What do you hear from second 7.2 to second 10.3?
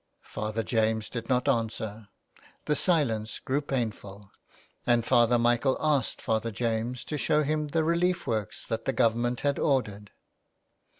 him the relief works that the Government had ordered.